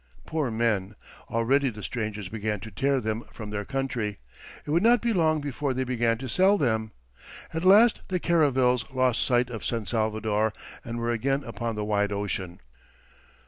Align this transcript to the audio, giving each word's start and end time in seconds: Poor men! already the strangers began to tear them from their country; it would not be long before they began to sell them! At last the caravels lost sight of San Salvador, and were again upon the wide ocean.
Poor 0.25 0.49
men! 0.49 0.95
already 1.29 1.69
the 1.69 1.83
strangers 1.83 2.27
began 2.27 2.59
to 2.59 2.71
tear 2.71 2.99
them 2.99 3.21
from 3.31 3.51
their 3.51 3.63
country; 3.63 4.17
it 4.65 4.71
would 4.71 4.81
not 4.81 4.99
be 4.99 5.13
long 5.13 5.39
before 5.39 5.75
they 5.75 5.83
began 5.83 6.17
to 6.17 6.27
sell 6.27 6.57
them! 6.57 6.91
At 7.53 7.63
last 7.63 8.01
the 8.07 8.19
caravels 8.19 8.83
lost 8.89 9.21
sight 9.23 9.51
of 9.51 9.63
San 9.63 9.85
Salvador, 9.85 10.53
and 10.83 10.97
were 10.97 11.11
again 11.11 11.43
upon 11.43 11.75
the 11.75 11.85
wide 11.85 12.11
ocean. 12.11 12.61